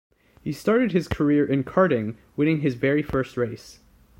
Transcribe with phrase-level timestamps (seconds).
[0.41, 3.81] He started his career in karting, winning his very first race.